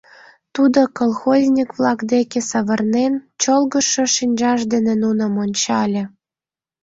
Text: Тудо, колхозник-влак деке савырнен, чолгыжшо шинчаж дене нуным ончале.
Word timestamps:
Тудо, 0.55 0.79
колхозник-влак 0.97 1.99
деке 2.13 2.39
савырнен, 2.49 3.13
чолгыжшо 3.41 4.03
шинчаж 4.15 4.59
дене 4.73 4.93
нуным 5.03 5.33
ончале. 5.43 6.03